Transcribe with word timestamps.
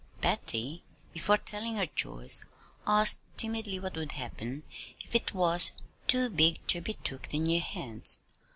Patty, 0.19 0.83
before 1.13 1.37
telling 1.37 1.75
her 1.75 1.85
choice, 1.85 2.43
asked 2.87 3.21
timidly 3.37 3.79
what 3.79 3.93
would 3.95 4.13
happen 4.13 4.63
if 4.99 5.13
it 5.13 5.35
was 5.35 5.73
"too 6.07 6.27
big 6.27 6.65
ter 6.65 6.81
be 6.81 6.95
tooked 6.95 7.35
in 7.35 7.45
yer 7.45 7.59
hands." 7.59 8.17